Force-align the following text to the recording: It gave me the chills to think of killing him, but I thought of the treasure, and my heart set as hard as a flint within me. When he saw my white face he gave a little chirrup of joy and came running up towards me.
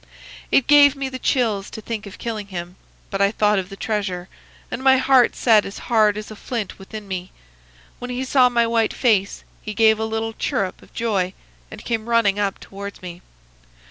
It 0.51 0.65
gave 0.65 0.95
me 0.95 1.09
the 1.09 1.19
chills 1.19 1.69
to 1.69 1.79
think 1.79 2.07
of 2.07 2.17
killing 2.17 2.47
him, 2.47 2.75
but 3.11 3.21
I 3.21 3.29
thought 3.29 3.59
of 3.59 3.69
the 3.69 3.75
treasure, 3.75 4.29
and 4.71 4.81
my 4.83 4.97
heart 4.97 5.35
set 5.35 5.63
as 5.63 5.77
hard 5.91 6.17
as 6.17 6.31
a 6.31 6.35
flint 6.35 6.79
within 6.79 7.07
me. 7.07 7.31
When 7.99 8.09
he 8.09 8.25
saw 8.25 8.49
my 8.49 8.65
white 8.65 8.93
face 8.95 9.43
he 9.61 9.75
gave 9.75 9.99
a 9.99 10.05
little 10.05 10.33
chirrup 10.33 10.81
of 10.81 10.91
joy 10.95 11.33
and 11.69 11.85
came 11.85 12.09
running 12.09 12.39
up 12.39 12.59
towards 12.59 12.99
me. 13.03 13.21